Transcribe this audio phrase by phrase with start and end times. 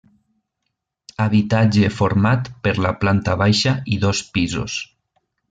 [1.25, 4.81] Habitatge format per la planta baixa i dos pisos.